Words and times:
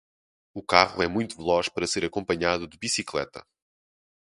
O 0.51 0.63
carro 0.63 1.03
é 1.03 1.07
muito 1.07 1.37
veloz 1.37 1.69
para 1.69 1.85
ser 1.85 2.03
acompanhado 2.03 2.67
de 2.67 2.75
bicicleta. 2.75 3.45